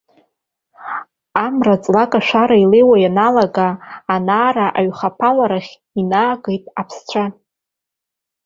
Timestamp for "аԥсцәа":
6.81-7.25